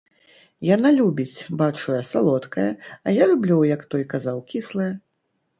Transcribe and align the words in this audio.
Яна 0.75 0.89
любіць, 0.99 1.37
бачу 1.59 1.87
я, 1.95 2.01
салодкае, 2.13 2.67
а 3.05 3.15
я 3.21 3.29
люблю, 3.33 3.61
як 3.77 3.81
той 3.93 4.03
казаў, 4.15 4.37
кіслае. 4.53 4.93